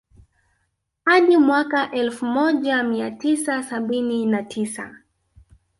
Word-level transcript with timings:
Hadi 1.05 1.37
mwaka 1.37 1.91
elfu 1.91 2.25
moja 2.25 2.83
mia 2.83 3.11
tisa 3.11 3.63
sabini 3.63 4.25
na 4.25 4.43
tisa 4.43 4.95